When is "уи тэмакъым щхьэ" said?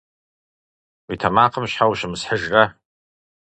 1.07-1.85